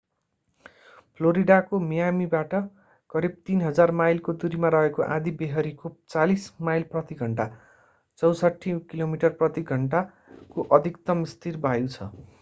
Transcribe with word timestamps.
फ्लोरिडाको 1.19 1.79
मियामीबाट 1.81 2.55
करीब 3.09 3.35
3,000 3.49 3.93
माइलको 3.99 4.33
दूरीमा 4.43 4.71
रहेको 4.75 5.03
आँधीबेहरीको 5.17 5.93
40 6.15 6.49
माइल 6.69 6.89
प्रति 6.95 7.15
घण्टा 7.17 7.49
64 8.23 8.79
किलोमिटर 8.91 9.39
प्रति 9.43 9.61
घण्टा 9.75 10.01
को 10.55 10.69
अधिकतम 10.79 11.23
स्थिर 11.33 11.57
वायु 11.67 11.87
छ। 11.89 12.11